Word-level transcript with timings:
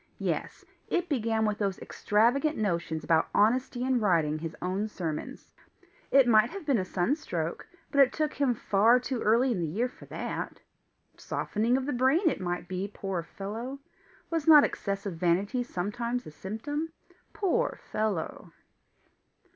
Yes 0.17 0.65
it 0.87 1.09
began 1.09 1.45
with 1.45 1.59
those 1.59 1.77
extravagant 1.77 2.57
notions 2.57 3.03
about 3.03 3.29
honesty 3.35 3.83
in 3.83 3.99
writing 3.99 4.39
his 4.39 4.55
own 4.59 4.87
sermons! 4.87 5.51
It 6.09 6.27
might 6.27 6.49
have 6.49 6.65
been 6.65 6.79
a 6.79 6.85
sunstroke, 6.85 7.67
but 7.91 7.99
it 8.01 8.11
took 8.11 8.33
him 8.33 8.55
far 8.55 8.99
too 8.99 9.21
early 9.21 9.51
in 9.51 9.59
the 9.59 9.67
year 9.67 9.87
for 9.87 10.05
that! 10.07 10.59
Softening 11.17 11.77
of 11.77 11.85
the 11.85 11.93
brain 11.93 12.27
it 12.31 12.41
might 12.41 12.67
be, 12.67 12.87
poor 12.91 13.21
fellow! 13.21 13.77
Was 14.31 14.47
not 14.47 14.63
excessive 14.63 15.17
vanity 15.17 15.61
sometimes 15.61 16.25
a 16.25 16.31
symptom? 16.31 16.93
Poor 17.31 17.79
fellow! 17.91 18.53